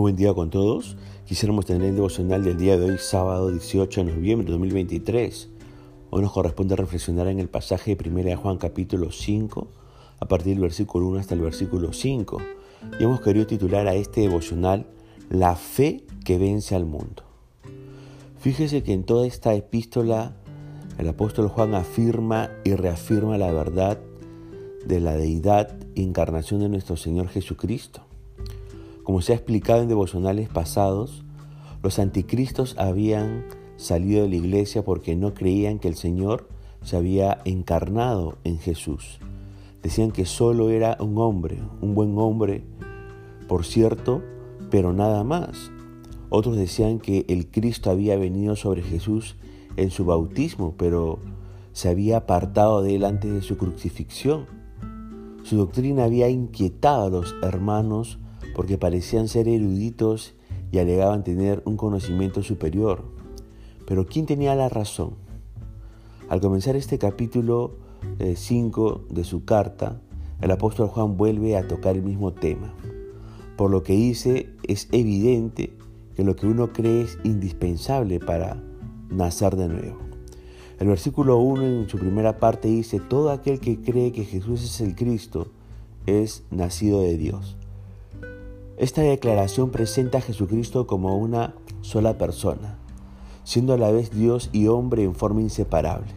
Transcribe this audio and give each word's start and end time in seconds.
buen 0.00 0.16
día 0.16 0.32
con 0.32 0.48
todos. 0.48 0.96
Quisiéramos 1.26 1.66
tener 1.66 1.90
el 1.90 1.94
devocional 1.94 2.42
del 2.42 2.56
día 2.56 2.78
de 2.78 2.90
hoy, 2.90 2.98
sábado 2.98 3.50
18 3.50 4.04
de 4.04 4.12
noviembre 4.12 4.46
de 4.46 4.52
2023. 4.52 5.50
Hoy 6.08 6.22
nos 6.22 6.32
corresponde 6.32 6.74
reflexionar 6.74 7.28
en 7.28 7.38
el 7.38 7.48
pasaje 7.48 7.94
de 7.94 8.08
1 8.08 8.36
Juan 8.38 8.56
capítulo 8.56 9.12
5, 9.12 9.68
a 10.18 10.26
partir 10.26 10.54
del 10.54 10.62
versículo 10.62 11.06
1 11.08 11.20
hasta 11.20 11.34
el 11.34 11.42
versículo 11.42 11.92
5. 11.92 12.38
Y 12.98 13.04
hemos 13.04 13.20
querido 13.20 13.46
titular 13.46 13.86
a 13.88 13.94
este 13.94 14.22
devocional 14.22 14.86
La 15.28 15.54
fe 15.54 16.04
que 16.24 16.38
vence 16.38 16.74
al 16.74 16.86
mundo. 16.86 17.22
Fíjese 18.38 18.82
que 18.82 18.94
en 18.94 19.04
toda 19.04 19.26
esta 19.26 19.52
epístola 19.54 20.34
el 20.96 21.08
apóstol 21.08 21.48
Juan 21.48 21.74
afirma 21.74 22.48
y 22.64 22.74
reafirma 22.74 23.36
la 23.36 23.52
verdad 23.52 23.98
de 24.86 24.98
la 25.00 25.14
deidad 25.14 25.76
e 25.94 26.02
encarnación 26.02 26.60
de 26.60 26.70
nuestro 26.70 26.96
Señor 26.96 27.28
Jesucristo. 27.28 28.09
Como 29.10 29.22
se 29.22 29.32
ha 29.32 29.34
explicado 29.34 29.82
en 29.82 29.88
devocionales 29.88 30.48
pasados, 30.48 31.24
los 31.82 31.98
anticristos 31.98 32.76
habían 32.78 33.44
salido 33.76 34.22
de 34.22 34.28
la 34.28 34.36
iglesia 34.36 34.84
porque 34.84 35.16
no 35.16 35.34
creían 35.34 35.80
que 35.80 35.88
el 35.88 35.96
Señor 35.96 36.46
se 36.82 36.96
había 36.96 37.40
encarnado 37.44 38.38
en 38.44 38.60
Jesús. 38.60 39.18
Decían 39.82 40.12
que 40.12 40.26
solo 40.26 40.70
era 40.70 40.96
un 41.00 41.18
hombre, 41.18 41.58
un 41.80 41.96
buen 41.96 42.16
hombre, 42.18 42.62
por 43.48 43.64
cierto, 43.64 44.22
pero 44.70 44.92
nada 44.92 45.24
más. 45.24 45.72
Otros 46.28 46.56
decían 46.56 47.00
que 47.00 47.24
el 47.26 47.50
Cristo 47.50 47.90
había 47.90 48.16
venido 48.16 48.54
sobre 48.54 48.82
Jesús 48.82 49.34
en 49.76 49.90
su 49.90 50.04
bautismo, 50.04 50.74
pero 50.78 51.18
se 51.72 51.88
había 51.88 52.18
apartado 52.18 52.80
de 52.80 52.94
él 52.94 53.04
antes 53.04 53.32
de 53.32 53.42
su 53.42 53.58
crucifixión. 53.58 54.46
Su 55.42 55.56
doctrina 55.56 56.04
había 56.04 56.28
inquietado 56.28 57.06
a 57.06 57.10
los 57.10 57.34
hermanos 57.42 58.20
porque 58.60 58.76
parecían 58.76 59.26
ser 59.26 59.48
eruditos 59.48 60.34
y 60.70 60.80
alegaban 60.80 61.24
tener 61.24 61.62
un 61.64 61.78
conocimiento 61.78 62.42
superior. 62.42 63.04
Pero 63.86 64.04
¿quién 64.04 64.26
tenía 64.26 64.54
la 64.54 64.68
razón? 64.68 65.14
Al 66.28 66.42
comenzar 66.42 66.76
este 66.76 66.98
capítulo 66.98 67.78
5 68.34 69.06
eh, 69.08 69.14
de 69.14 69.24
su 69.24 69.46
carta, 69.46 70.02
el 70.42 70.50
apóstol 70.50 70.88
Juan 70.88 71.16
vuelve 71.16 71.56
a 71.56 71.66
tocar 71.66 71.96
el 71.96 72.02
mismo 72.02 72.34
tema. 72.34 72.74
Por 73.56 73.70
lo 73.70 73.82
que 73.82 73.94
dice, 73.94 74.50
es 74.68 74.88
evidente 74.92 75.72
que 76.14 76.22
lo 76.22 76.36
que 76.36 76.46
uno 76.46 76.70
cree 76.74 77.04
es 77.04 77.18
indispensable 77.24 78.20
para 78.20 78.62
nacer 79.08 79.56
de 79.56 79.68
nuevo. 79.68 80.00
El 80.78 80.88
versículo 80.88 81.38
1 81.38 81.64
en 81.64 81.88
su 81.88 81.96
primera 81.96 82.36
parte 82.38 82.68
dice, 82.68 83.00
todo 83.00 83.30
aquel 83.30 83.58
que 83.58 83.80
cree 83.80 84.12
que 84.12 84.26
Jesús 84.26 84.62
es 84.62 84.82
el 84.82 84.96
Cristo 84.96 85.46
es 86.04 86.44
nacido 86.50 87.00
de 87.00 87.16
Dios. 87.16 87.56
Esta 88.80 89.02
declaración 89.02 89.68
presenta 89.68 90.16
a 90.16 90.20
Jesucristo 90.22 90.86
como 90.86 91.18
una 91.18 91.54
sola 91.82 92.16
persona, 92.16 92.78
siendo 93.44 93.74
a 93.74 93.76
la 93.76 93.90
vez 93.90 94.10
Dios 94.10 94.48
y 94.54 94.68
hombre 94.68 95.02
en 95.02 95.14
forma 95.14 95.42
inseparable. 95.42 96.08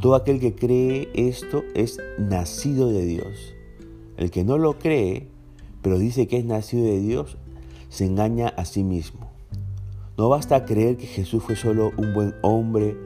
Todo 0.00 0.14
aquel 0.14 0.38
que 0.38 0.54
cree 0.54 1.08
esto 1.14 1.64
es 1.74 1.98
nacido 2.16 2.90
de 2.90 3.04
Dios. 3.04 3.56
El 4.16 4.30
que 4.30 4.44
no 4.44 4.56
lo 4.56 4.78
cree, 4.78 5.26
pero 5.82 5.98
dice 5.98 6.28
que 6.28 6.36
es 6.36 6.44
nacido 6.44 6.84
de 6.84 7.00
Dios, 7.00 7.38
se 7.88 8.06
engaña 8.06 8.50
a 8.50 8.66
sí 8.66 8.84
mismo. 8.84 9.28
No 10.16 10.28
basta 10.28 10.66
creer 10.66 10.96
que 10.96 11.08
Jesús 11.08 11.42
fue 11.42 11.56
solo 11.56 11.90
un 11.96 12.14
buen 12.14 12.36
hombre, 12.42 12.96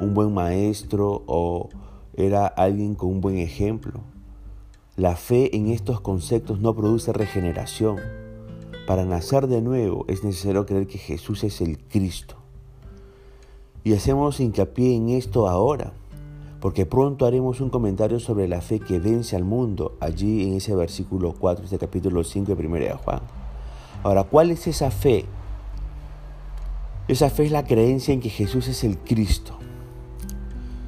un 0.00 0.14
buen 0.14 0.34
maestro 0.34 1.22
o 1.26 1.68
era 2.16 2.48
alguien 2.48 2.96
con 2.96 3.10
un 3.10 3.20
buen 3.20 3.38
ejemplo. 3.38 4.00
La 4.96 5.14
fe 5.14 5.56
en 5.56 5.68
estos 5.68 6.00
conceptos 6.00 6.58
no 6.58 6.74
produce 6.74 7.12
regeneración 7.12 8.00
para 8.86 9.04
nacer 9.04 9.46
de 9.46 9.62
nuevo 9.62 10.04
es 10.08 10.24
necesario 10.24 10.66
creer 10.66 10.86
que 10.86 10.98
Jesús 10.98 11.44
es 11.44 11.60
el 11.60 11.78
Cristo. 11.78 12.36
Y 13.84 13.94
hacemos 13.94 14.40
hincapié 14.40 14.94
en 14.94 15.10
esto 15.10 15.48
ahora, 15.48 15.92
porque 16.60 16.86
pronto 16.86 17.26
haremos 17.26 17.60
un 17.60 17.70
comentario 17.70 18.20
sobre 18.20 18.46
la 18.48 18.60
fe 18.60 18.80
que 18.80 19.00
vence 19.00 19.34
al 19.36 19.44
mundo, 19.44 19.96
allí 20.00 20.44
en 20.46 20.54
ese 20.54 20.74
versículo 20.74 21.34
4, 21.38 21.64
este 21.64 21.78
capítulo 21.78 22.22
5 22.22 22.54
de 22.54 22.66
1 22.66 22.76
de 22.76 22.92
Juan. 22.92 23.20
Ahora, 24.04 24.24
¿cuál 24.24 24.50
es 24.50 24.66
esa 24.66 24.90
fe? 24.90 25.24
Esa 27.08 27.30
fe 27.30 27.46
es 27.46 27.52
la 27.52 27.64
creencia 27.64 28.14
en 28.14 28.20
que 28.20 28.30
Jesús 28.30 28.68
es 28.68 28.84
el 28.84 28.98
Cristo. 28.98 29.58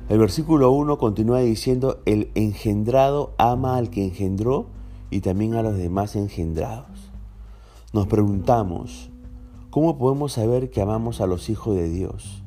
El 0.08 0.18
versículo 0.18 0.70
1 0.70 0.98
continúa 0.98 1.40
diciendo, 1.40 2.00
el 2.04 2.30
engendrado 2.34 3.32
ama 3.38 3.76
al 3.76 3.90
que 3.90 4.04
engendró 4.04 4.66
y 5.10 5.20
también 5.20 5.54
a 5.54 5.62
los 5.62 5.76
demás 5.76 6.14
engendrados. 6.14 6.93
Nos 7.94 8.08
preguntamos, 8.08 9.08
¿cómo 9.70 9.96
podemos 9.98 10.32
saber 10.32 10.68
que 10.68 10.80
amamos 10.80 11.20
a 11.20 11.28
los 11.28 11.48
hijos 11.48 11.76
de 11.76 11.88
Dios? 11.88 12.42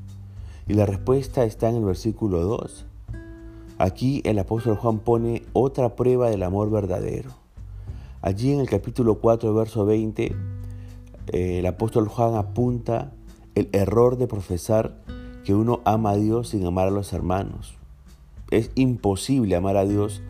Y 0.68 0.74
la 0.74 0.86
respuesta 0.86 1.46
está 1.46 1.70
en 1.70 1.78
el 1.78 1.86
versículo 1.86 2.42
2. 2.42 2.86
Aquí 3.78 4.22
el 4.26 4.40
apóstol 4.40 4.76
Juan 4.76 5.00
pone 5.00 5.44
otra 5.54 5.96
prueba 5.96 6.30
del 6.30 6.44
amor 6.44 6.70
verdadero. 6.70 7.30
Allí 8.22 8.52
en 8.52 8.60
el 8.60 8.68
capítulo 8.68 9.20
4, 9.20 9.54
verso 9.54 9.86
20, 9.86 10.36
eh, 11.32 11.60
el 11.60 11.66
apóstol 11.66 12.10
Juan 12.10 12.36
apunta 12.36 13.14
el 13.56 13.70
error 13.72 14.18
de 14.18 14.28
profesar 14.28 15.02
que 15.46 15.56
uno 15.56 15.80
ama 15.86 16.10
a 16.10 16.18
Dios 16.18 16.50
sin 16.50 16.66
amar 16.66 16.90
a 16.90 16.92
los 16.92 17.14
hermanos. 17.14 17.78
Es 18.52 18.70
imposible 18.76 19.56
amar 19.56 19.78
a 19.78 19.86
Dios 19.86 20.22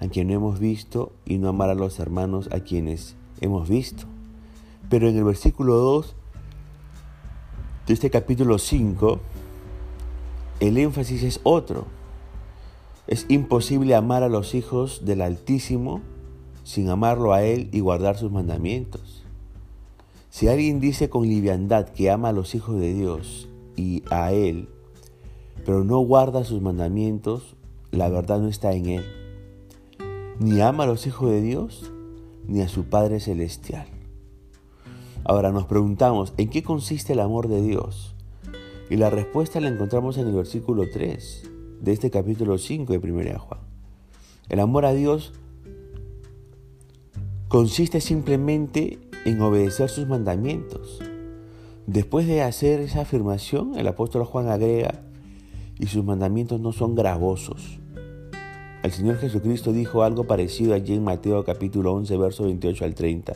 a 0.00 0.08
quien 0.08 0.26
no 0.26 0.34
hemos 0.34 0.58
visto 0.58 1.12
y 1.24 1.38
no 1.38 1.48
amar 1.48 1.70
a 1.70 1.76
los 1.76 2.00
hermanos 2.00 2.48
a 2.50 2.58
quienes 2.58 3.14
hemos 3.40 3.68
visto. 3.68 4.08
Pero 4.88 5.08
en 5.08 5.16
el 5.16 5.24
versículo 5.24 5.76
2 5.76 6.14
de 7.86 7.92
este 7.92 8.10
capítulo 8.10 8.58
5, 8.58 9.20
el 10.60 10.78
énfasis 10.78 11.22
es 11.22 11.40
otro. 11.42 11.86
Es 13.06 13.26
imposible 13.28 13.94
amar 13.94 14.22
a 14.22 14.28
los 14.28 14.54
hijos 14.54 15.04
del 15.04 15.20
Altísimo 15.20 16.00
sin 16.62 16.88
amarlo 16.88 17.34
a 17.34 17.42
Él 17.42 17.68
y 17.72 17.80
guardar 17.80 18.16
sus 18.16 18.32
mandamientos. 18.32 19.22
Si 20.30 20.48
alguien 20.48 20.80
dice 20.80 21.10
con 21.10 21.28
liviandad 21.28 21.90
que 21.90 22.10
ama 22.10 22.30
a 22.30 22.32
los 22.32 22.54
hijos 22.54 22.80
de 22.80 22.92
Dios 22.92 23.48
y 23.76 24.02
a 24.10 24.32
Él, 24.32 24.68
pero 25.64 25.84
no 25.84 25.98
guarda 26.00 26.44
sus 26.44 26.60
mandamientos, 26.60 27.54
la 27.90 28.08
verdad 28.08 28.40
no 28.40 28.48
está 28.48 28.72
en 28.72 28.86
Él. 28.86 29.04
Ni 30.40 30.60
ama 30.60 30.84
a 30.84 30.86
los 30.88 31.06
hijos 31.06 31.30
de 31.30 31.40
Dios, 31.40 31.92
ni 32.48 32.62
a 32.62 32.68
su 32.68 32.84
Padre 32.84 33.20
Celestial. 33.20 33.86
Ahora 35.26 35.52
nos 35.52 35.64
preguntamos, 35.64 36.34
¿en 36.36 36.50
qué 36.50 36.62
consiste 36.62 37.14
el 37.14 37.20
amor 37.20 37.48
de 37.48 37.62
Dios? 37.62 38.14
Y 38.90 38.96
la 38.96 39.08
respuesta 39.08 39.58
la 39.58 39.68
encontramos 39.68 40.18
en 40.18 40.26
el 40.26 40.34
versículo 40.34 40.84
3 40.92 41.50
de 41.80 41.92
este 41.92 42.10
capítulo 42.10 42.58
5 42.58 42.92
de 42.92 42.98
1 42.98 43.38
Juan. 43.38 43.60
El 44.50 44.60
amor 44.60 44.84
a 44.84 44.92
Dios 44.92 45.32
consiste 47.48 48.02
simplemente 48.02 48.98
en 49.24 49.40
obedecer 49.40 49.88
sus 49.88 50.06
mandamientos. 50.06 51.00
Después 51.86 52.26
de 52.26 52.42
hacer 52.42 52.80
esa 52.80 53.00
afirmación, 53.00 53.78
el 53.78 53.88
apóstol 53.88 54.24
Juan 54.24 54.48
agrega, 54.48 55.00
y 55.78 55.86
sus 55.86 56.04
mandamientos 56.04 56.60
no 56.60 56.72
son 56.72 56.94
gravosos. 56.94 57.78
El 58.82 58.92
Señor 58.92 59.16
Jesucristo 59.16 59.72
dijo 59.72 60.02
algo 60.02 60.24
parecido 60.24 60.74
allí 60.74 60.92
en 60.92 61.02
Mateo 61.02 61.42
capítulo 61.44 61.94
11, 61.94 62.14
verso 62.18 62.44
28 62.44 62.84
al 62.84 62.94
30. 62.94 63.32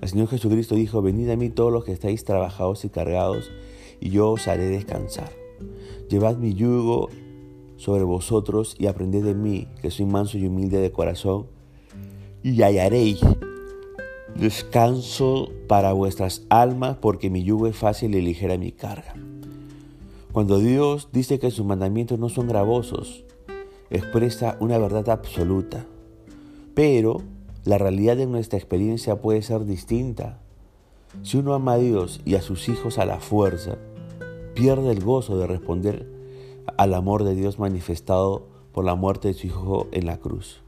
El 0.00 0.08
Señor 0.08 0.28
Jesucristo 0.28 0.74
dijo, 0.74 1.02
venid 1.02 1.28
a 1.30 1.36
mí 1.36 1.50
todos 1.50 1.72
los 1.72 1.84
que 1.84 1.92
estáis 1.92 2.24
trabajados 2.24 2.84
y 2.84 2.88
cargados, 2.88 3.50
y 4.00 4.10
yo 4.10 4.30
os 4.30 4.48
haré 4.48 4.66
descansar. 4.66 5.30
Llevad 6.08 6.36
mi 6.38 6.54
yugo 6.54 7.10
sobre 7.76 8.04
vosotros 8.04 8.76
y 8.78 8.86
aprended 8.86 9.24
de 9.24 9.34
mí, 9.34 9.68
que 9.82 9.90
soy 9.90 10.06
manso 10.06 10.38
y 10.38 10.46
humilde 10.46 10.78
de 10.78 10.90
corazón, 10.90 11.46
y 12.42 12.62
hallaréis 12.62 13.20
descanso 14.34 15.50
para 15.68 15.92
vuestras 15.92 16.46
almas, 16.48 16.96
porque 16.96 17.28
mi 17.28 17.44
yugo 17.44 17.66
es 17.66 17.76
fácil 17.76 18.14
y 18.14 18.22
ligera 18.22 18.56
mi 18.56 18.72
carga. 18.72 19.14
Cuando 20.32 20.58
Dios 20.60 21.08
dice 21.12 21.38
que 21.38 21.50
sus 21.50 21.66
mandamientos 21.66 22.18
no 22.18 22.28
son 22.28 22.48
gravosos, 22.48 23.24
expresa 23.90 24.56
una 24.60 24.78
verdad 24.78 25.10
absoluta, 25.10 25.84
pero 26.74 27.20
la 27.64 27.76
realidad 27.76 28.16
de 28.16 28.26
nuestra 28.26 28.58
experiencia 28.58 29.20
puede 29.20 29.42
ser 29.42 29.64
distinta. 29.66 30.38
Si 31.22 31.36
uno 31.36 31.54
ama 31.54 31.74
a 31.74 31.78
Dios 31.78 32.20
y 32.24 32.36
a 32.36 32.42
sus 32.42 32.68
hijos 32.68 32.98
a 32.98 33.04
la 33.04 33.20
fuerza, 33.20 33.76
pierde 34.54 34.90
el 34.90 35.04
gozo 35.04 35.38
de 35.38 35.46
responder 35.46 36.06
al 36.76 36.94
amor 36.94 37.24
de 37.24 37.34
Dios 37.34 37.58
manifestado 37.58 38.46
por 38.72 38.84
la 38.84 38.94
muerte 38.94 39.28
de 39.28 39.34
su 39.34 39.46
Hijo 39.46 39.88
en 39.92 40.06
la 40.06 40.16
cruz. 40.18 40.62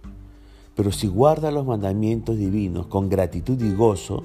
Pero 0.75 0.93
si 0.93 1.07
guarda 1.07 1.51
los 1.51 1.67
mandamientos 1.67 2.37
divinos 2.37 2.87
con 2.87 3.09
gratitud 3.09 3.61
y 3.63 3.73
gozo, 3.73 4.25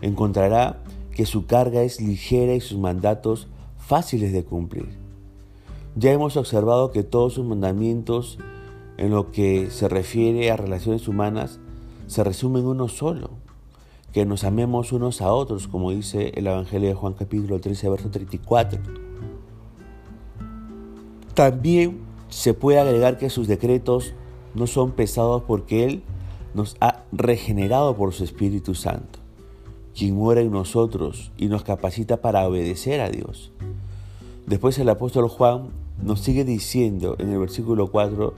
encontrará 0.00 0.82
que 1.14 1.26
su 1.26 1.46
carga 1.46 1.82
es 1.82 2.00
ligera 2.00 2.54
y 2.54 2.60
sus 2.60 2.78
mandatos 2.78 3.48
fáciles 3.76 4.32
de 4.32 4.44
cumplir. 4.44 4.88
Ya 5.96 6.12
hemos 6.12 6.36
observado 6.36 6.90
que 6.92 7.02
todos 7.02 7.34
sus 7.34 7.44
mandamientos 7.44 8.38
en 8.98 9.10
lo 9.10 9.30
que 9.30 9.70
se 9.70 9.88
refiere 9.88 10.50
a 10.50 10.56
relaciones 10.56 11.08
humanas 11.08 11.58
se 12.08 12.24
resume 12.24 12.60
en 12.60 12.66
uno 12.66 12.88
solo, 12.88 13.30
que 14.12 14.24
nos 14.24 14.42
amemos 14.42 14.92
unos 14.92 15.20
a 15.20 15.32
otros, 15.32 15.68
como 15.68 15.90
dice 15.90 16.32
el 16.34 16.46
Evangelio 16.46 16.88
de 16.88 16.94
Juan 16.94 17.12
capítulo 17.12 17.60
13, 17.60 17.90
verso 17.90 18.10
34. 18.10 18.80
También 21.34 22.00
se 22.30 22.54
puede 22.54 22.80
agregar 22.80 23.18
que 23.18 23.30
sus 23.30 23.46
decretos 23.46 24.14
no 24.54 24.66
son 24.66 24.92
pesados 24.92 25.42
porque 25.46 25.84
Él 25.84 26.02
nos 26.54 26.76
ha 26.80 27.04
regenerado 27.12 27.94
por 27.94 28.14
su 28.14 28.24
Espíritu 28.24 28.74
Santo, 28.74 29.18
quien 29.94 30.14
muere 30.14 30.40
en 30.40 30.50
nosotros 30.50 31.30
y 31.36 31.48
nos 31.48 31.62
capacita 31.62 32.22
para 32.22 32.48
obedecer 32.48 33.02
a 33.02 33.10
Dios. 33.10 33.52
Después 34.46 34.78
el 34.78 34.88
apóstol 34.88 35.28
Juan 35.28 35.68
nos 36.02 36.20
sigue 36.20 36.44
diciendo 36.44 37.16
en 37.18 37.30
el 37.30 37.38
versículo 37.38 37.90
4, 37.90 38.32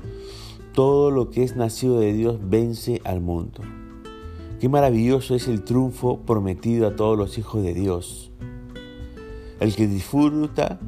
todo 0.73 1.11
lo 1.11 1.31
que 1.31 1.43
es 1.43 1.57
nacido 1.57 2.01
de 2.01 2.13
Dios 2.13 2.39
vence 2.43 3.01
al 3.05 3.21
mundo. 3.21 3.63
Qué 4.61 4.69
maravilloso 4.69 5.35
es 5.35 5.49
el 5.49 5.63
triunfo 5.63 6.21
prometido 6.21 6.87
a 6.87 6.95
todos 6.95 7.17
los 7.17 7.39
hijos 7.39 7.63
de 7.63 7.75
Dios. 7.75 8.31
El 9.59 9.75
que 9.75 9.87
disfruta 9.87 10.79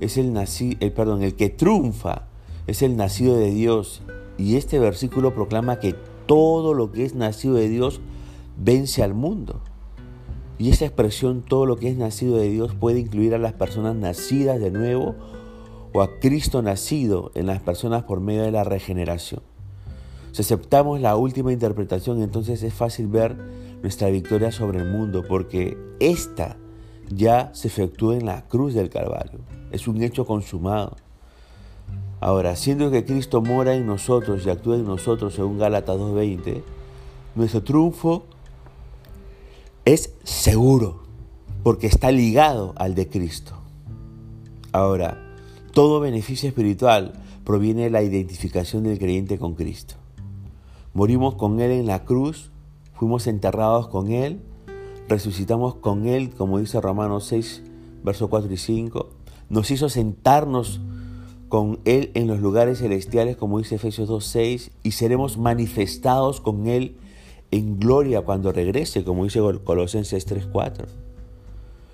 es 0.00 0.16
el 0.16 0.32
nacido, 0.32 0.76
el, 0.80 0.92
perdón, 0.92 1.22
el 1.22 1.34
que 1.34 1.48
triunfa 1.48 2.28
es 2.66 2.82
el 2.82 2.96
nacido 2.96 3.36
de 3.36 3.50
Dios. 3.50 4.02
Y 4.38 4.56
este 4.56 4.78
versículo 4.78 5.34
proclama 5.34 5.80
que 5.80 5.94
todo 6.26 6.74
lo 6.74 6.92
que 6.92 7.04
es 7.04 7.14
nacido 7.14 7.54
de 7.54 7.68
Dios 7.68 8.00
vence 8.56 9.02
al 9.02 9.14
mundo. 9.14 9.60
Y 10.58 10.70
esa 10.70 10.86
expresión, 10.86 11.42
todo 11.42 11.66
lo 11.66 11.76
que 11.76 11.88
es 11.88 11.96
nacido 11.96 12.36
de 12.36 12.48
Dios, 12.48 12.74
puede 12.74 13.00
incluir 13.00 13.34
a 13.34 13.38
las 13.38 13.52
personas 13.52 13.94
nacidas 13.94 14.60
de 14.60 14.70
nuevo 14.70 15.14
o 15.96 16.02
a 16.02 16.20
Cristo 16.20 16.60
nacido 16.60 17.30
en 17.34 17.46
las 17.46 17.62
personas 17.62 18.02
por 18.02 18.20
medio 18.20 18.42
de 18.42 18.50
la 18.50 18.64
regeneración. 18.64 19.40
Si 20.32 20.42
aceptamos 20.42 21.00
la 21.00 21.16
última 21.16 21.54
interpretación, 21.54 22.20
entonces 22.20 22.62
es 22.62 22.74
fácil 22.74 23.06
ver 23.06 23.34
nuestra 23.80 24.10
victoria 24.10 24.52
sobre 24.52 24.80
el 24.80 24.90
mundo, 24.90 25.24
porque 25.26 25.78
esta 25.98 26.58
ya 27.08 27.48
se 27.54 27.68
efectuó 27.68 28.12
en 28.12 28.26
la 28.26 28.46
cruz 28.46 28.74
del 28.74 28.90
Calvario. 28.90 29.40
Es 29.70 29.88
un 29.88 30.02
hecho 30.02 30.26
consumado. 30.26 30.96
Ahora, 32.20 32.56
siendo 32.56 32.90
que 32.90 33.06
Cristo 33.06 33.40
mora 33.40 33.74
en 33.74 33.86
nosotros 33.86 34.44
y 34.44 34.50
actúa 34.50 34.76
en 34.76 34.84
nosotros, 34.84 35.32
según 35.32 35.56
Gálatas 35.56 35.96
2.20, 35.96 36.62
nuestro 37.36 37.62
triunfo 37.62 38.26
es 39.86 40.12
seguro, 40.24 41.04
porque 41.62 41.86
está 41.86 42.10
ligado 42.10 42.74
al 42.76 42.94
de 42.94 43.08
Cristo. 43.08 43.54
Ahora, 44.72 45.22
todo 45.76 46.00
beneficio 46.00 46.48
espiritual 46.48 47.12
proviene 47.44 47.82
de 47.82 47.90
la 47.90 48.02
identificación 48.02 48.84
del 48.84 48.98
creyente 48.98 49.38
con 49.38 49.54
Cristo. 49.54 49.96
Morimos 50.94 51.34
con 51.34 51.60
Él 51.60 51.70
en 51.70 51.86
la 51.86 52.06
cruz, 52.06 52.50
fuimos 52.94 53.26
enterrados 53.26 53.86
con 53.88 54.10
Él, 54.10 54.40
resucitamos 55.06 55.74
con 55.74 56.06
Él, 56.06 56.30
como 56.30 56.60
dice 56.60 56.80
Romanos 56.80 57.26
6, 57.26 57.62
versos 58.02 58.30
4 58.30 58.50
y 58.50 58.56
5, 58.56 59.10
nos 59.50 59.70
hizo 59.70 59.90
sentarnos 59.90 60.80
con 61.50 61.78
Él 61.84 62.10
en 62.14 62.26
los 62.26 62.40
lugares 62.40 62.78
celestiales, 62.78 63.36
como 63.36 63.58
dice 63.58 63.74
Efesios 63.74 64.08
2.6, 64.08 64.70
y 64.82 64.92
seremos 64.92 65.36
manifestados 65.36 66.40
con 66.40 66.68
Él 66.68 66.96
en 67.50 67.78
gloria 67.78 68.22
cuando 68.22 68.50
regrese, 68.50 69.04
como 69.04 69.24
dice 69.24 69.40
Colosenses 69.62 70.26
3.4. 70.26 70.86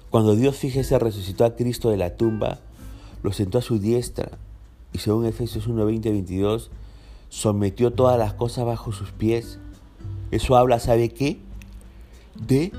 Cuando 0.08 0.37
Dios, 0.37 0.55
fíjese, 0.55 1.00
resucitó 1.00 1.44
a 1.44 1.56
Cristo 1.56 1.90
de 1.90 1.96
la 1.96 2.14
tumba, 2.14 2.61
lo 3.22 3.32
sentó 3.32 3.58
a 3.58 3.62
su 3.62 3.78
diestra, 3.78 4.38
y 4.92 4.98
según 4.98 5.26
Efesios 5.26 5.69
1.20, 5.69 6.02
22, 6.02 6.70
sometió 7.28 7.92
todas 7.92 8.19
las 8.19 8.34
cosas 8.34 8.66
bajo 8.66 8.92
sus 8.92 9.12
pies. 9.12 9.58
Eso 10.30 10.56
habla, 10.56 10.78
¿sabe 10.80 11.08
qué? 11.10 11.38
De 12.46 12.72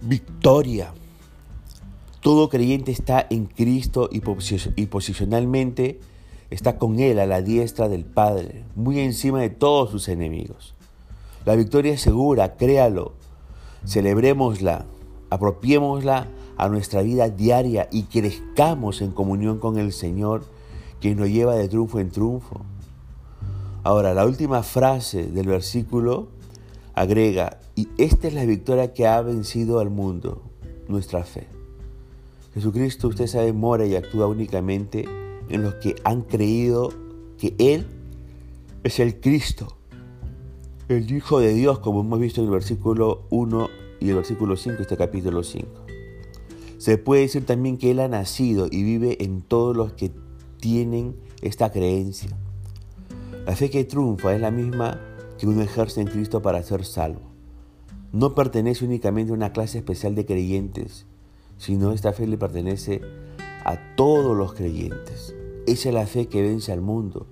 victoria. 0.00 0.94
Todo 2.20 2.48
creyente 2.48 2.92
está 2.92 3.26
en 3.30 3.46
Cristo 3.46 4.08
y 4.10 4.86
posicionalmente 4.86 6.00
está 6.50 6.78
con 6.78 6.98
Él 6.98 7.18
a 7.18 7.26
la 7.26 7.42
diestra 7.42 7.88
del 7.88 8.04
Padre, 8.04 8.64
muy 8.74 9.00
encima 9.00 9.40
de 9.40 9.50
todos 9.50 9.90
sus 9.90 10.08
enemigos. 10.08 10.74
La 11.46 11.56
victoria 11.56 11.94
es 11.94 12.02
segura, 12.02 12.56
créalo, 12.56 13.14
celebrémosla, 13.86 14.84
apropiémosla 15.30 16.26
a 16.56 16.68
nuestra 16.68 17.02
vida 17.02 17.30
diaria 17.30 17.88
y 17.90 18.02
crezcamos 18.02 19.00
en 19.00 19.12
comunión 19.12 19.58
con 19.58 19.78
el 19.78 19.92
Señor, 19.92 20.44
quien 21.00 21.18
nos 21.18 21.28
lleva 21.28 21.54
de 21.54 21.68
triunfo 21.68 22.00
en 22.00 22.10
triunfo. 22.10 22.60
Ahora, 23.82 24.12
la 24.12 24.26
última 24.26 24.62
frase 24.62 25.28
del 25.28 25.46
versículo 25.46 26.28
agrega, 26.94 27.60
y 27.74 27.88
esta 27.96 28.28
es 28.28 28.34
la 28.34 28.44
victoria 28.44 28.92
que 28.92 29.06
ha 29.06 29.22
vencido 29.22 29.78
al 29.78 29.88
mundo, 29.88 30.42
nuestra 30.88 31.24
fe. 31.24 31.46
Jesucristo, 32.52 33.08
usted 33.08 33.26
sabe, 33.26 33.52
mora 33.52 33.86
y 33.86 33.94
actúa 33.94 34.26
únicamente 34.26 35.08
en 35.48 35.62
los 35.62 35.74
que 35.76 35.94
han 36.04 36.22
creído 36.22 36.92
que 37.38 37.54
Él 37.58 37.86
es 38.82 38.98
el 38.98 39.20
Cristo, 39.20 39.76
el 40.88 41.10
Hijo 41.10 41.38
de 41.38 41.54
Dios, 41.54 41.78
como 41.78 42.00
hemos 42.00 42.18
visto 42.20 42.40
en 42.40 42.48
el 42.48 42.52
versículo 42.52 43.22
1 43.30 43.68
y 44.00 44.08
el 44.08 44.16
versículo 44.16 44.56
5 44.56 44.76
de 44.76 44.82
este 44.82 44.96
capítulo 44.96 45.42
5. 45.42 45.68
Se 46.78 46.96
puede 46.96 47.22
decir 47.22 47.44
también 47.44 47.76
que 47.76 47.90
Él 47.90 48.00
ha 48.00 48.08
nacido 48.08 48.66
y 48.70 48.82
vive 48.82 49.22
en 49.22 49.42
todos 49.42 49.76
los 49.76 49.92
que 49.92 50.10
tienen 50.58 51.14
esta 51.42 51.70
creencia. 51.70 52.30
La 53.46 53.54
fe 53.54 53.70
que 53.70 53.84
triunfa 53.84 54.34
es 54.34 54.40
la 54.40 54.50
misma 54.50 55.00
que 55.38 55.46
uno 55.46 55.62
ejerce 55.62 56.00
en 56.00 56.06
Cristo 56.06 56.42
para 56.42 56.62
ser 56.62 56.84
salvo. 56.84 57.20
No 58.12 58.34
pertenece 58.34 58.84
únicamente 58.84 59.32
a 59.32 59.34
una 59.34 59.52
clase 59.52 59.78
especial 59.78 60.14
de 60.14 60.26
creyentes, 60.26 61.06
sino 61.58 61.92
esta 61.92 62.12
fe 62.12 62.26
le 62.26 62.38
pertenece 62.38 63.00
a 63.64 63.94
todos 63.94 64.36
los 64.36 64.54
creyentes. 64.54 65.34
Esa 65.66 65.90
es 65.90 65.94
la 65.94 66.06
fe 66.06 66.26
que 66.26 66.42
vence 66.42 66.72
al 66.72 66.80
mundo, 66.80 67.26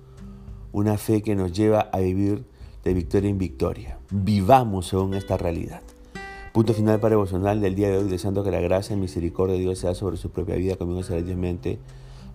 una 0.71 0.97
fe 0.97 1.21
que 1.21 1.35
nos 1.35 1.51
lleva 1.51 1.81
a 1.91 1.99
vivir 1.99 2.45
de 2.83 2.93
victoria 2.93 3.29
en 3.29 3.37
victoria. 3.37 3.99
Vivamos 4.11 4.87
según 4.87 5.15
esta 5.15 5.37
realidad. 5.37 5.81
Punto 6.53 6.73
final 6.73 6.99
para 6.99 7.11
devocional 7.11 7.61
del 7.61 7.75
día 7.75 7.89
de 7.89 7.97
hoy, 7.97 8.09
deseando 8.09 8.43
que 8.43 8.49
la 8.49 8.59
gracia 8.59 8.95
y 8.95 8.99
misericordia 8.99 9.55
de 9.55 9.61
Dios 9.61 9.77
sea 9.77 9.93
sobre 9.93 10.17
su 10.17 10.31
propia 10.31 10.55
vida, 10.55 10.77
conmigo 10.77 11.03
será 11.03 11.21
Dios 11.21 11.37
mente, 11.37 11.77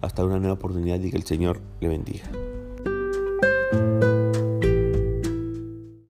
hasta 0.00 0.24
una 0.24 0.38
nueva 0.38 0.54
oportunidad 0.54 1.00
y 1.00 1.10
que 1.10 1.16
el 1.16 1.24
Señor 1.24 1.60
le 1.80 1.88
bendiga. 1.88 2.30